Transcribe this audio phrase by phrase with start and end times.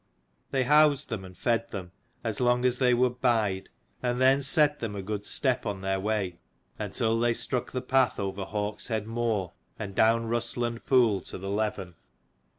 [0.49, 1.91] They housed them, and fed them,
[2.23, 3.69] as long as they would bide,
[4.01, 6.39] and then set them a good step on their way,
[6.79, 11.93] until they struck the path over Hawkshead moor and down Rusland pool to the Leven.